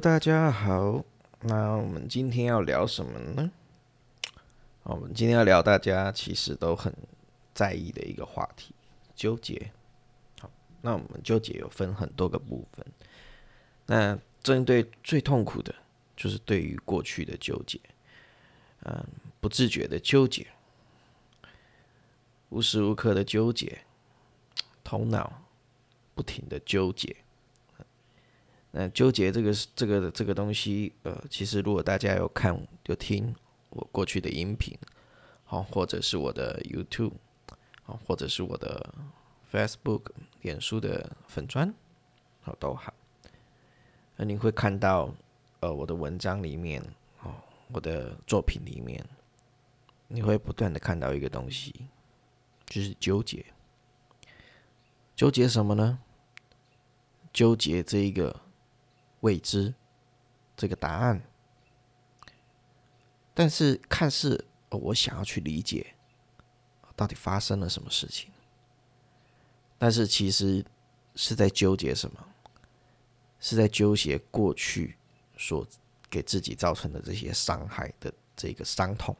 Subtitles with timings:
[0.00, 1.04] 大家好。
[1.40, 3.50] 那我们今天要聊什么呢？
[4.82, 6.90] 我们今天要聊大家其实都很
[7.52, 8.74] 在意的一个话题——
[9.14, 9.70] 纠结。
[10.40, 12.86] 好，那我们纠结有分很多个部分。
[13.84, 15.74] 那针对最痛苦的，
[16.16, 17.78] 就是对于过去的纠结，
[18.84, 19.06] 嗯，
[19.38, 20.46] 不自觉的纠结，
[22.48, 23.82] 无时无刻的纠结，
[24.82, 25.42] 头脑
[26.14, 27.14] 不停的纠结。
[28.72, 32.56] 那纠结这个这个这个东西，呃，其实如果大家有看
[32.86, 33.34] 有听
[33.70, 34.78] 我过去的音频，
[35.42, 37.14] 好，或者是我的 YouTube，
[37.82, 38.94] 好，或者是我的
[39.52, 40.02] Facebook、
[40.42, 41.74] 脸书的粉砖，
[42.42, 42.94] 好都好，
[44.14, 45.12] 那你会看到，
[45.58, 46.80] 呃，我的文章里面，
[47.24, 47.34] 哦，
[47.72, 49.04] 我的作品里面，
[50.06, 51.74] 你会不断的看到一个东西，
[52.66, 53.44] 就是纠结，
[55.16, 55.98] 纠结什么呢？
[57.32, 58.42] 纠结这一个。
[59.20, 59.74] 未知
[60.56, 61.22] 这个答案，
[63.34, 65.94] 但是看似我想要去理解
[66.96, 68.30] 到底发生了什么事情，
[69.76, 70.64] 但是其实
[71.14, 72.26] 是在纠结什么？
[73.40, 74.96] 是在纠结过去
[75.36, 75.66] 所
[76.08, 79.16] 给自己造成的这些伤害的这个伤痛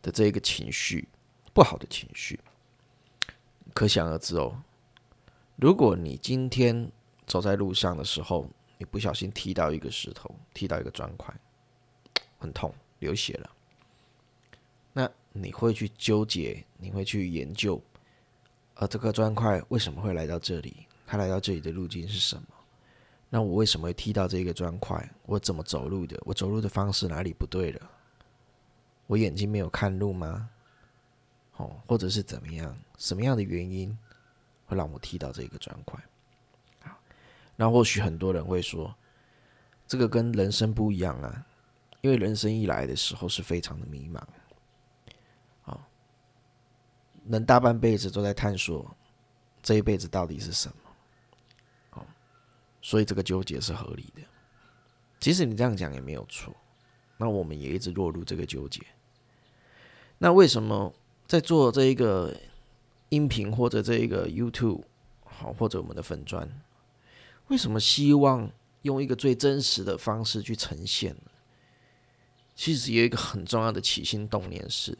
[0.00, 1.06] 的这个情绪，
[1.52, 2.40] 不好的情绪。
[3.74, 4.62] 可想而知哦，
[5.56, 6.90] 如果你今天。
[7.32, 11.34] 走在路上的时候，你不小心踢到一个石头，踢到一个砖块，
[12.38, 13.50] 很痛，流血了。
[14.92, 17.82] 那你会去纠结，你会去研究，
[18.74, 20.86] 呃，这个砖块为什么会来到这里？
[21.06, 22.42] 它来到这里的路径是什么？
[23.30, 25.10] 那我为什么会踢到这个砖块？
[25.24, 26.20] 我怎么走路的？
[26.26, 27.90] 我走路的方式哪里不对了？
[29.06, 30.50] 我眼睛没有看路吗？
[31.56, 32.76] 哦，或者是怎么样？
[32.98, 33.98] 什么样的原因
[34.66, 35.98] 会让我踢到这个砖块？
[37.62, 38.92] 那或许很多人会说，
[39.86, 41.46] 这个跟人生不一样啊，
[42.00, 44.20] 因为人生一来的时候是非常的迷茫，
[45.70, 45.86] 啊，
[47.28, 48.92] 人大半辈子都在探索
[49.62, 52.06] 这一辈子到底是什么，哦，
[52.80, 54.22] 所以这个纠结是合理的。
[55.20, 56.52] 其实你这样讲也没有错，
[57.16, 58.84] 那我们也一直落入这个纠结。
[60.18, 60.92] 那为什么
[61.28, 62.36] 在做这一个
[63.10, 64.82] 音频或者这一个 YouTube
[65.24, 66.50] 好，或者我们的粉砖？
[67.52, 71.30] 为什么希望用一个最真实的方式去呈现呢？
[72.54, 74.96] 其实有一个很重要的起心动念是，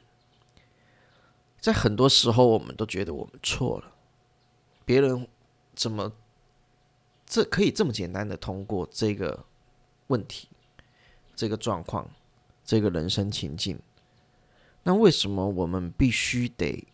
[1.58, 3.94] 在很多时候我们都觉得我们错了，
[4.84, 5.26] 别人
[5.74, 6.12] 怎么
[7.24, 9.46] 这可以这么简单的通过这个
[10.08, 10.46] 问题、
[11.34, 12.06] 这个状况、
[12.62, 13.80] 这个人生情境？
[14.82, 16.86] 那为什么我们必须得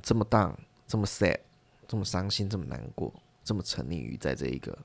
[0.00, 1.40] 这么当、这么 sad、
[1.88, 3.12] 这么伤心、这么难过？
[3.46, 4.76] 这么沉溺于在这一个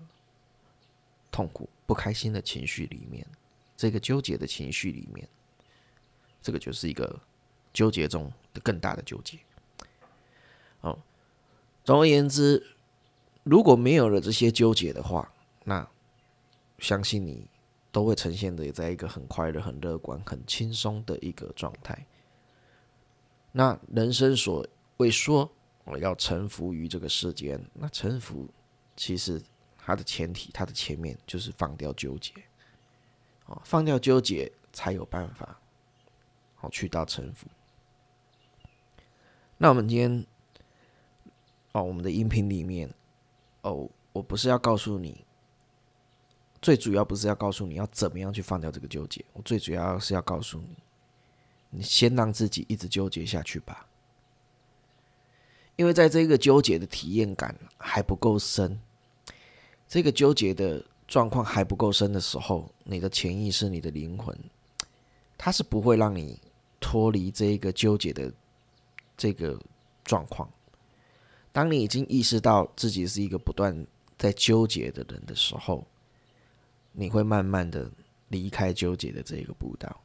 [1.32, 3.26] 痛苦、不开心的情绪里面，
[3.76, 5.28] 这个纠结的情绪里面，
[6.44, 7.20] 这个就是一个
[7.74, 9.40] 纠结中的更大的纠结。
[10.82, 10.96] 哦，
[11.84, 12.78] 总而言之，
[13.42, 15.34] 如果没有了这些纠结的话，
[15.64, 15.90] 那
[16.78, 17.48] 相信你
[17.92, 22.06] 都会呈现的在一个很快乐、很乐观、很轻松的一个状态。
[23.54, 24.68] 那人生所
[24.98, 25.52] 谓说。
[25.92, 28.48] 我要臣服于这个世间，那臣服
[28.96, 29.42] 其实
[29.78, 32.32] 它的前提，它的前面就是放掉纠结，
[33.48, 35.60] 哦，放掉纠结才有办法，
[36.56, 37.46] 好去到臣服。
[39.58, 40.26] 那我们今天，
[41.74, 42.90] 哦，我们的音频里面，
[43.64, 45.26] 哦，我不是要告诉你，
[46.62, 50.78] 最主要不是要告诉你要怎么样去放掉这个纠结，我最主要是要告诉你，
[51.70, 53.86] 你先让自己一直纠结下去吧。
[55.76, 58.80] 因为在这个纠结的体验感还不够深，
[59.88, 64.38] 这个纠结的状况还不够深的时候，你的潜意识、你的灵魂，
[65.38, 66.40] 它是不会让你
[66.80, 68.32] 脱离这一个纠结的
[69.18, 69.60] 这个
[70.04, 70.50] 状况。
[71.52, 73.86] 当你已经意识到自己是一个不断
[74.18, 75.86] 在纠结的人的时候，
[76.92, 77.90] 你会慢慢的
[78.30, 80.00] 离开纠结的这个步道。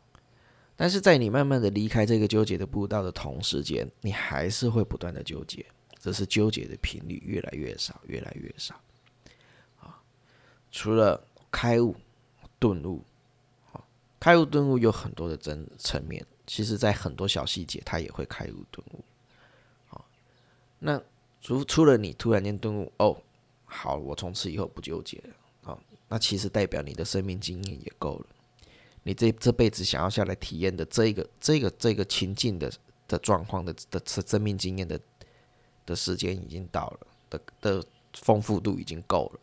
[0.77, 5.65] 但是在你慢慢的离开这个纠结的步道的同时间，你还是会不断的纠结，
[5.99, 8.79] 只是纠结的频率越来越少，越来越少。
[9.81, 9.99] 啊，
[10.71, 11.97] 除了开悟、
[12.59, 13.03] 顿悟，
[13.73, 13.83] 啊，
[14.21, 19.03] 开悟、顿悟有很多的真层面，其实在很多小细节，它也会开悟、顿悟。
[19.87, 20.07] 好，
[20.79, 21.03] 那
[21.41, 23.17] 除除了你突然间顿悟，哦，
[23.65, 28.27] 好，我从此以后不纠结了，啊，那其实代表你的生命经验也够了。
[29.07, 32.69] 你这这辈子想要下来体验的这个这个这个情境的
[33.07, 35.01] 的状况的的生命经验的
[35.87, 39.41] 的时间已经到了，的的丰富度已经够了，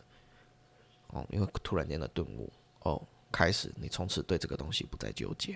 [1.12, 2.52] 哦，因为突然间的顿悟，
[2.82, 3.02] 哦，
[3.32, 5.54] 开始你从此对这个东西不再纠结，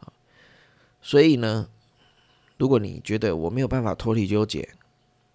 [0.00, 0.12] 啊，
[1.00, 1.70] 所以呢，
[2.58, 4.68] 如果你觉得我没有办法脱离纠结，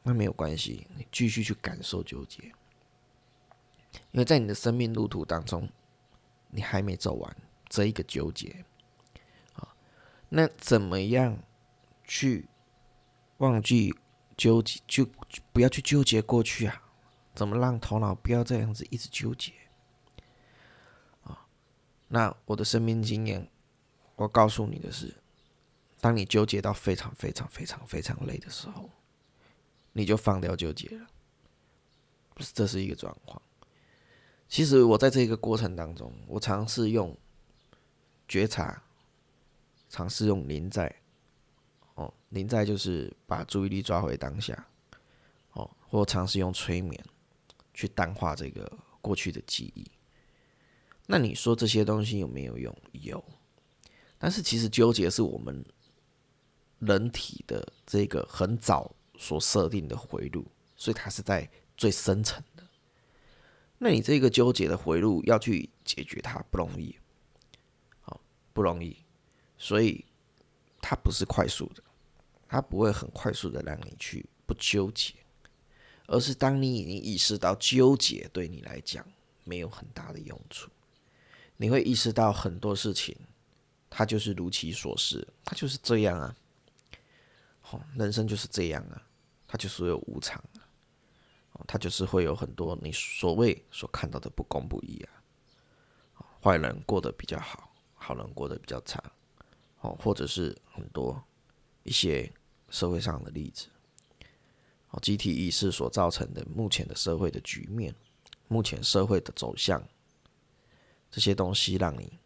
[0.03, 2.44] 那没有关系，你继续去感受纠结，
[4.12, 5.68] 因为在你的生命路途当中，
[6.51, 7.36] 你还没走完
[7.69, 8.66] 这一个纠结，
[9.54, 9.75] 啊，
[10.30, 11.38] 那怎么样
[12.04, 12.48] 去
[13.38, 13.94] 忘记
[14.36, 15.08] 纠结，就
[15.52, 16.81] 不要去纠结过去啊？
[17.36, 19.54] 怎么让头脑不要这样子一直纠结？
[21.24, 21.46] 啊，
[22.08, 23.50] 那我的生命经验，
[24.16, 25.13] 我告诉你的是，
[26.02, 28.90] 当你纠结到非常非常非常非常累的时候，
[29.94, 31.08] 你就放掉纠结了。
[32.34, 33.42] 不是，这是一个状况。
[34.48, 37.16] 其实我在这个过程当中，我尝试用
[38.27, 38.81] 觉察，
[39.89, 40.94] 尝试用临在。
[41.95, 44.68] 哦，临在就是把注意力抓回当下。
[45.53, 47.03] 哦，或尝试用催眠。
[47.74, 48.68] 去淡化这个
[49.01, 49.85] 过去的记忆，
[51.06, 52.75] 那你说这些东西有没有用？
[52.94, 53.24] 有，
[54.18, 55.63] 但是其实纠结是我们
[56.79, 60.44] 人体的这个很早所设定的回路，
[60.75, 61.47] 所以它是在
[61.77, 62.63] 最深层的。
[63.77, 66.97] 那你这个纠结的回路要去解决它不容易，
[68.57, 68.98] 不容易，
[69.56, 70.04] 所以
[70.81, 71.83] 它不是快速的，
[72.48, 75.13] 它不会很快速的让你去不纠结。
[76.07, 79.06] 而是当你已经意识到纠结对你来讲
[79.44, 80.71] 没有很大的用处，
[81.56, 83.15] 你会意识到很多事情，
[83.92, 86.36] 它就是如其所示，它就是这样啊。
[87.62, 89.00] 好，人生就是这样啊，
[89.48, 95.13] 它就是有无常啊，它就是会有很多你所谓所看到的不公不义啊。
[96.42, 97.67] 坏人过得比较好，
[98.07, 99.04] 好人过得比较差，
[99.81, 101.21] 哦，或者是很多
[101.83, 102.31] 一些
[102.69, 103.68] 社会上的例子。
[104.92, 107.94] 哦，集体意识所造成的目前的社会的局面，
[108.48, 109.86] 目前社会的走向，
[111.12, 112.18] 这些东西让你，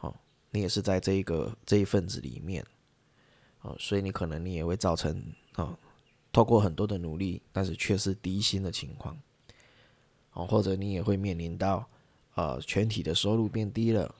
[0.00, 0.12] 哦，
[0.50, 2.66] 你也是在这一个这一份子里面，
[3.60, 5.22] 哦，所以你可能你也会造成，
[5.54, 5.78] 哦，
[6.32, 9.16] 透过很多的努力，但是却是低薪的情况，
[10.32, 11.88] 哦，或者你也会面临到，
[12.34, 14.12] 呃，全体的收入变低了，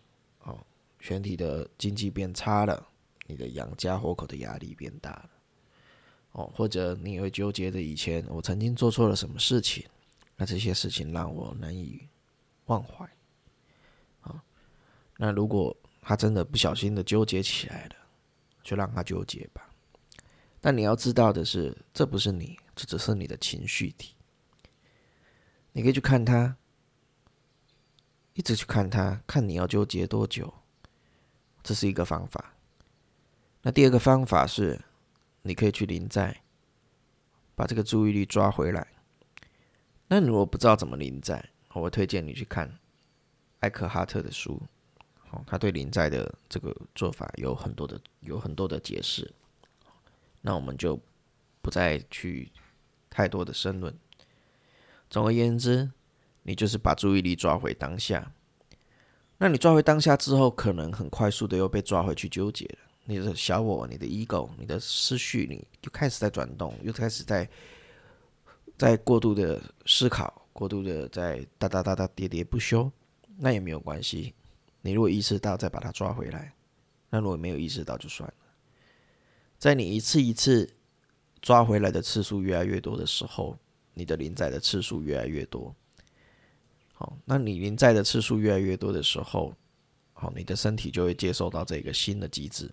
[0.45, 0.59] 哦，
[0.99, 2.89] 全体的经济变差了，
[3.27, 5.31] 你的养家活口的压力变大了。
[6.33, 9.85] 哦，或者你也会纠结着以前我曾经做错了什么事情，
[10.37, 12.07] 那这些事情让我难以
[12.67, 13.05] 忘怀。
[14.21, 14.43] 啊，
[15.17, 17.97] 那如果他真的不小心的纠结起来了，
[18.63, 19.69] 就让他纠结吧。
[20.61, 24.15] 但你要知道的是，这不是你，这只是你的情绪体。
[25.73, 26.57] 你可以去看他，
[28.41, 30.55] 一直去看他，看你要纠结多久，
[31.63, 32.55] 这是一个方法。
[33.61, 34.81] 那第二个方法是。
[35.43, 36.43] 你可以去临在，
[37.55, 38.87] 把这个注意力抓回来。
[40.07, 41.43] 那如果不知道怎么临在，
[41.73, 42.71] 我会推荐你去看
[43.61, 44.61] 艾克哈特的书，
[45.31, 49.33] 哦，他对临在的这个做法有很多的有很多的解释。
[50.43, 51.01] 那我们就
[51.63, 52.53] 不再去
[53.09, 53.99] 太多的深论。
[55.09, 55.91] 总而言之，
[56.43, 58.33] 你就是把注意力抓回当下。
[59.39, 62.79] 那你抓回当下之后，可能很快速的又被抓回去纠结了。
[63.05, 67.49] 你的小我、你的 ego、你的思绪，你就开始在转动，又开始在
[68.77, 72.91] 在过度的思考，过度的在哒哒哒哒喋喋不休，
[73.39, 74.35] 那也没有关系。
[74.83, 76.53] 你如果意识到，再把它抓回来；
[77.09, 78.35] 那如果没有意识到，就算了。
[79.59, 80.71] 在你一次一次
[81.43, 83.59] 抓回来的次数越来越多的时候，
[83.95, 85.75] 你的临在的次数越来越多。
[87.01, 89.55] 好，那你临在的次数越来越多的时候，
[90.13, 92.71] 好，你的身体就会接受到这个新的机制。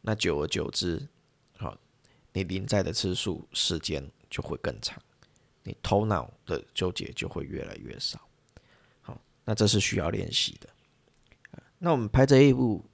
[0.00, 1.08] 那久而久之，
[1.56, 1.76] 好，
[2.32, 4.96] 你临在的次数、时间就会更长，
[5.64, 8.20] 你头脑的纠结就会越来越少。
[9.00, 10.68] 好，那这是需要练习的。
[11.78, 12.84] 那我们拍这一部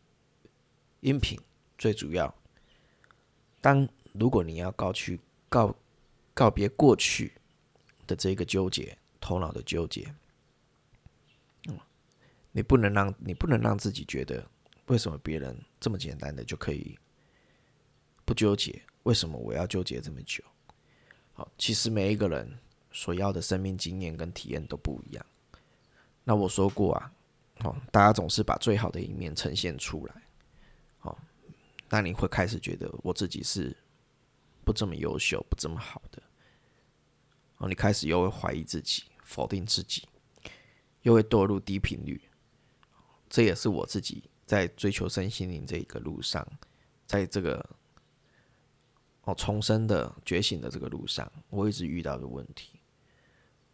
[1.01, 1.39] 音频，
[1.77, 2.35] 最主要，
[3.61, 5.21] 当如果你要告去
[5.51, 5.77] 告
[6.33, 7.35] 告别过去
[8.07, 10.15] 的这个纠结，头脑的纠结，
[11.69, 11.79] 嗯，
[12.53, 14.47] 你不能让你不能让自己觉得。
[14.87, 16.97] 为什么别人这么简单的就可以
[18.25, 18.81] 不纠结？
[19.03, 20.45] 为什么我要纠结这么久？
[21.33, 22.57] 好，其实每一个人
[22.93, 25.27] 所要的生命经验跟体验都不一样。
[26.23, 27.13] 那我说过啊，
[27.65, 30.23] 哦，大家总是把最好的一面呈现出来，
[31.01, 31.19] 哦，
[31.89, 33.77] 那你会开始觉得我自己是
[34.65, 36.23] 不这么优秀、不这么好的，
[37.59, 40.09] 然后，你开始又会怀疑自己、否定自己，
[41.03, 42.21] 又会堕入低频率。
[43.29, 44.25] 这也是我自己。
[44.47, 46.47] 在追求身心灵这一个路上，
[47.05, 47.69] 在这个
[49.23, 52.79] 哦重生的觉醒的这个路上，我一直遇到的问题，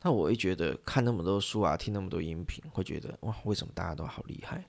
[0.00, 4.66] 那我会觉得看那么多书啊，听那么多音频，会觉得哇，为什么大家都好厉害？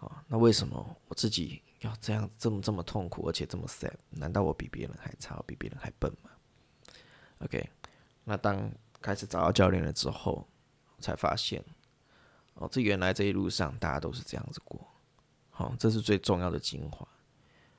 [0.00, 3.94] 啊，那为什么我自己要这样这么这么痛苦，而且这么 sad？
[4.10, 6.30] 难道我比别人还差，比别人还笨吗
[7.38, 7.70] ？OK，
[8.28, 8.70] 那当
[9.00, 10.46] 开始找到教练了之后，
[11.00, 11.64] 才发现
[12.56, 14.86] 哦，这原来这一路上大家都是这样子过。
[15.48, 17.08] 好，这是最重要的精华。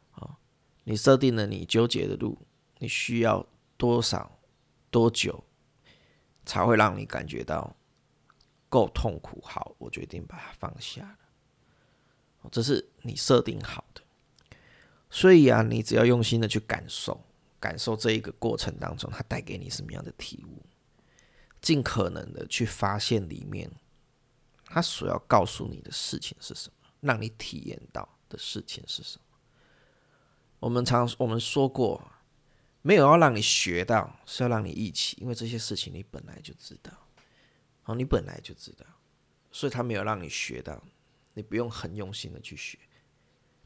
[0.10, 0.40] 好，
[0.86, 2.36] 你设定了你纠结的路，
[2.80, 3.46] 你需要
[3.78, 4.40] 多少
[4.90, 5.44] 多久
[6.48, 7.76] 才会让你感觉到
[8.70, 9.40] 够痛苦？
[9.46, 12.50] 好，我决定把它放下了。
[12.52, 14.02] 这是你设定好的，
[15.12, 17.22] 所以啊，你只要用心的去感受，
[17.60, 20.66] 感受这一个过程当中，它带给你什么样的体悟，
[21.62, 23.70] 尽可能的去发现里面，
[24.66, 29.24] 它所要告诉你的事情是什么，让你体验到的事情是什么。
[30.60, 32.12] 我们常我们说过，
[32.82, 36.92] 没有要让你学到，是要让你一起，因为这些事情你本来就知道，
[37.86, 38.86] 哦，你本来就知道，
[39.52, 40.84] 所以他没有让你学到。
[41.36, 42.78] 你不用很用心的去学，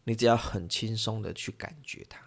[0.04, 2.22] 你只要很轻松的去感觉它，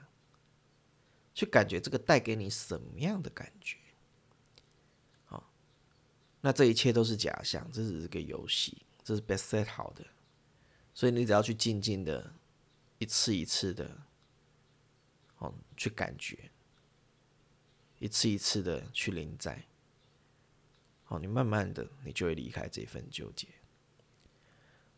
[1.37, 3.76] 去感觉这个带给你什么样的感觉。
[5.26, 5.52] 好，
[6.40, 10.02] 那这一切都是假象，这只是个游戏，这是被 set 好的，
[10.95, 12.33] 所以你只要去静静的，
[12.97, 13.99] 一次一次的，
[15.37, 16.50] 哦，去感觉，
[17.99, 19.62] 一次一次的去临在，
[21.05, 23.47] 好，你慢慢的，你就会离开这份纠结。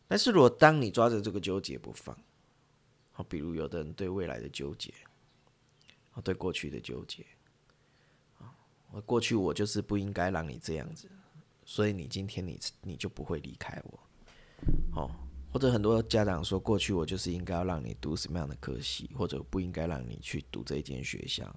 [0.07, 2.17] 但是如果当你抓着这个纠结不放，
[3.11, 4.93] 好，比如有的人对未来的纠结，
[6.21, 7.25] 对过去的纠结，
[8.37, 8.51] 啊，
[8.91, 11.09] 我过去我就是不应该让你这样子，
[11.65, 13.99] 所以你今天你你就不会离开我，
[14.95, 15.11] 哦，
[15.51, 21.53] 或者很多家长说过去我就是应该要让你读什么样的科系，或者不应该让你去读这一间学校，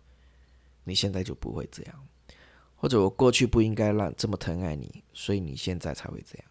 [0.85, 2.09] 你现在就不会这样，
[2.76, 6.47] 或者我过去不应该让这么疼爱你，所以你现在才会这样。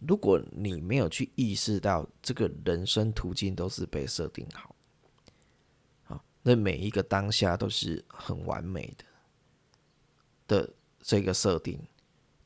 [0.00, 4.72] 如果你没有去意识到这个人生途径都是被设定，好，
[6.42, 9.04] 那每一个当下都是很完美的
[10.46, 11.80] 的这个设定。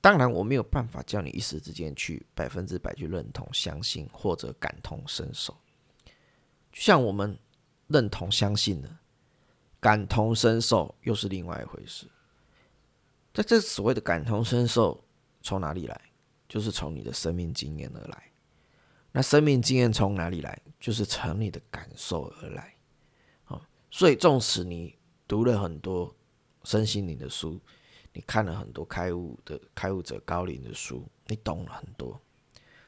[0.00, 5.56] 当然，我没有办法叫你一时之间去百分之百去认同、相信或者感同身受。
[6.72, 7.38] 就像我们
[7.86, 8.96] 认同、相信的，
[9.78, 12.06] 感同身受又是另外一回事。
[13.32, 15.04] 在这所谓的感同身受
[15.40, 16.00] 从哪里来？
[16.48, 18.30] 就是从你的生命经验而来，
[19.12, 20.60] 那生命经验从哪里来？
[20.80, 22.71] 就是从你的感受而来。
[23.92, 26.12] 所以纵使你读了很多
[26.64, 27.60] 身心灵的书，
[28.14, 32.18] 你看了很多开悟的开悟者高龄的书，你懂了很多，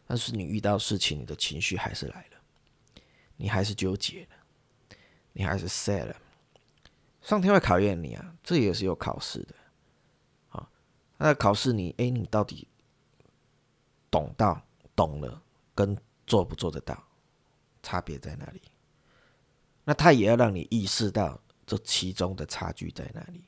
[0.06, 3.02] 但是你遇到事情，你的情绪还是来了，
[3.36, 4.96] 你还是纠结了，
[5.34, 6.16] 你还是 sad 了。
[7.20, 9.54] 上天会考验你啊，这也是有考试的。
[10.48, 10.70] 好，
[11.18, 12.66] 那考试你，哎，你到底？
[14.10, 14.62] 懂到
[14.96, 15.42] 懂了，
[15.74, 15.96] 跟
[16.26, 17.06] 做不做得到，
[17.82, 18.62] 差别在哪里？
[19.84, 23.44] 那他也要让你意识到这其中的差距在哪里，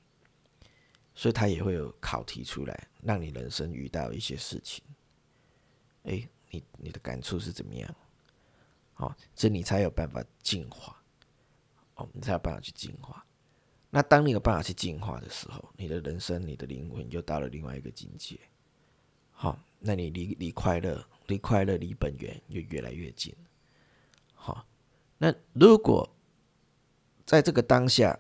[1.15, 4.85] 所以他也会有考题出来，让你人生遇到一些事情，
[6.05, 7.95] 哎，你你的感触是怎么样？
[8.95, 11.03] 好，这你才有办法进化，
[11.97, 13.25] 哦，你才有办法去进化。
[13.91, 18.39] 那当你有办法去进化的时候，你的人生、你的灵魂就到了另外一个境界，
[19.33, 19.59] 好。
[19.79, 23.33] 那你离离快乐、离快乐、离本源就越来越近。
[24.35, 24.67] 好，
[25.19, 26.11] 那如果
[27.27, 28.19] 在这个当下，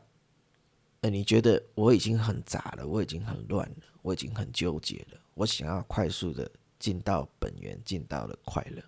[1.01, 8.83] 呃，你觉得我已经很杂了，我已经很乱了，我已经很纠结了，我想要快速的进到本源，进到了快乐。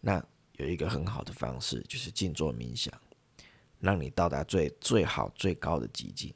[0.00, 2.92] 那有一个很好的方式，就是静坐冥想，
[3.80, 6.32] 让你到达最最好、最高的极境。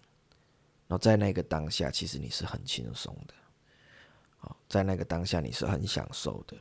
[0.88, 3.34] 然后在那个当下，其实你是很轻松的。
[4.68, 6.56] 在那个当下，你是很享受的，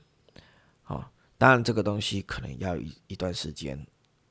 [0.81, 3.79] 好，当然这个东西可能要一一段时间，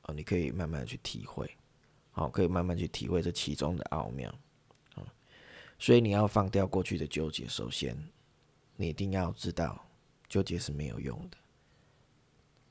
[0.03, 1.49] 哦，你可以慢慢去体会，
[2.15, 4.33] 好，可以慢慢去体会这其中的奥妙，
[5.77, 7.95] 所以你要放掉过去的纠结，首先，
[8.77, 9.85] 你一定要知道
[10.29, 11.37] 纠结是没有用的，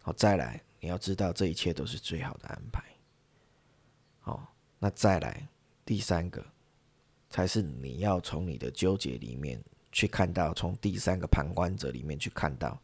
[0.00, 2.82] 好，再来你要知道这一切都是最好的安排，
[4.20, 5.46] 好，那再来
[5.84, 6.42] 第三个，
[7.28, 9.62] 才是你要从你的纠结里面。
[9.96, 12.76] 去看到从第三个旁观者里面去看到，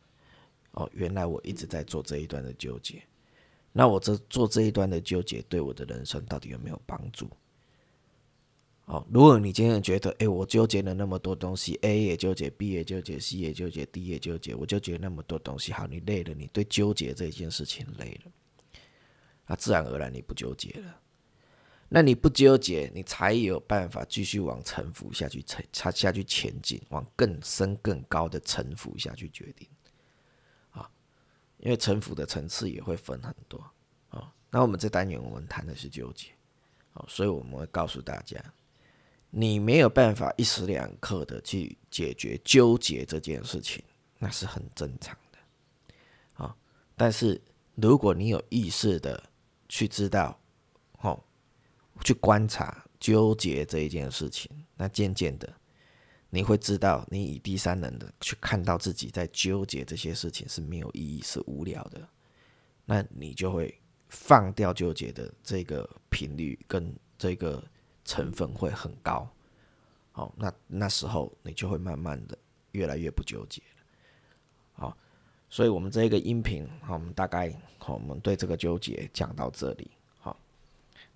[0.71, 3.03] 哦，原来我一直在做这一段的纠结，
[3.73, 7.29] 那我这做这一段的纠结对我的人生到底有没有帮助？
[8.87, 18.33] 哦，如果你今天觉得，哎，我纠结了那么多东西，A 也纠结，B 也纠结，C 也纠结，D 也纠结，我纠结那么多东西，好，你累了，你对纠结这件事情累了，
[19.47, 21.01] 那自然而然你不纠结了。
[21.89, 29.69] 那你不纠结，你才有办法继续往沉浮下去，沉下去前进，往更深更高的沉浮下去决定。
[31.61, 33.59] 因为城府的层次也会分很多
[34.09, 34.33] 啊。
[34.51, 36.29] 那我们这单元我们谈的是纠结，
[36.93, 38.39] 啊，所以我们会告诉大家，
[39.31, 43.83] 你没有办法一时两刻的去解决纠结这件事情，
[44.19, 46.45] 那是很正常的。
[46.45, 46.57] 啊，
[46.97, 47.41] 但是
[47.77, 49.23] 如果你有意识的
[49.69, 50.39] 去知道，
[51.01, 51.23] 哦。
[52.03, 55.53] 去观察纠结这一件事情，那渐渐的，
[56.31, 62.09] 你会知道，你以第三人的去看到自己在纠结这些事情是没有意义、是无聊的，
[62.85, 63.77] 那你就会
[64.09, 67.63] 放掉纠结的这个频率跟这个
[68.05, 69.29] 成分会很高。
[70.13, 72.39] 好，那那时候你就会慢慢的
[72.73, 73.83] 越来越不纠结了。
[74.75, 74.97] 好，
[75.49, 79.91] 所以我们这个音频，好，我们大概好，我们对这个纠结讲到这里。
[80.19, 80.37] 好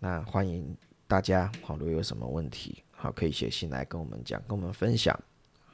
[0.00, 5.14] 那欢迎大家，好，如果有什么问题，好，可以写信来跟我们讲，跟我们分享。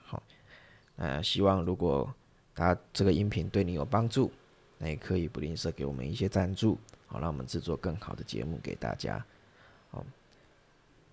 [0.03, 0.21] 好，
[0.97, 2.13] 呃，希望如果
[2.53, 4.33] 大家这个音频对你有帮助，
[4.79, 9.25] 那也可以不吝啬给我们一些赞助，好，让我们制作更好的节目给大家。
[9.93, 10.05] 好，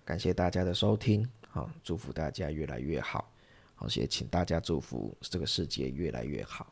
[0.04, 3.30] 感谢大家的收听，好，祝福大家越来越好，
[3.76, 6.66] 好，也请大家祝福这个世界越来越好。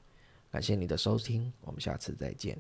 [0.51, 2.59] 感谢你的收听，我们下次再见。